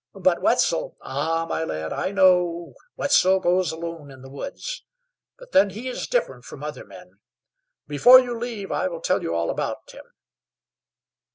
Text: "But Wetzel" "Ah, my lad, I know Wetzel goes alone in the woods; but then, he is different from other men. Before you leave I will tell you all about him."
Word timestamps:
"But 0.19 0.41
Wetzel" 0.41 0.97
"Ah, 1.03 1.45
my 1.47 1.63
lad, 1.63 1.93
I 1.93 2.09
know 2.09 2.73
Wetzel 2.97 3.39
goes 3.39 3.71
alone 3.71 4.09
in 4.09 4.23
the 4.23 4.31
woods; 4.31 4.83
but 5.37 5.51
then, 5.51 5.69
he 5.69 5.87
is 5.87 6.07
different 6.07 6.43
from 6.43 6.63
other 6.63 6.83
men. 6.85 7.19
Before 7.85 8.19
you 8.19 8.35
leave 8.35 8.71
I 8.71 8.87
will 8.87 9.01
tell 9.01 9.21
you 9.21 9.35
all 9.35 9.51
about 9.51 9.91
him." 9.91 10.05